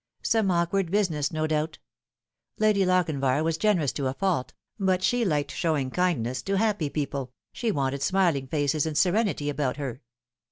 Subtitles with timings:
[0.23, 1.77] Some awkward business, no doubt.
[2.57, 6.89] Lady Lochinvar was generous to a fault, but she liked showing kind ness to happy
[6.89, 10.01] people, she wanted smiling faces and serenity about her.